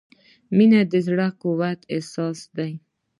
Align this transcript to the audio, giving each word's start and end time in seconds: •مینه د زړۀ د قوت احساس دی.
•مینه 0.55 0.81
د 0.91 0.93
زړۀ 1.07 1.27
د 1.33 1.35
قوت 1.41 1.79
احساس 1.93 2.39
دی. 2.57 2.71